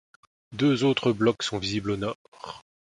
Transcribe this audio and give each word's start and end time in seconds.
Deux 0.51 0.83
autres 0.83 1.11
blocs 1.11 1.43
sont 1.43 1.59
visibles 1.59 1.91
au 1.91 1.95
nord. 1.95 2.17